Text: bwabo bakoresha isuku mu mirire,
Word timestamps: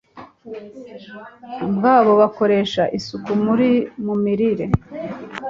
bwabo 1.75 2.11
bakoresha 2.21 2.83
isuku 2.97 3.29
mu 4.05 4.13
mirire, 4.23 4.65